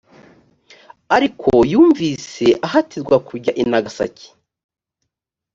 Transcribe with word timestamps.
ariko 1.15 1.51
yumvise 1.71 2.45
ahatirwa 2.67 3.15
kujya 3.27 3.51
i 3.63 3.63
nagasaki 3.69 4.27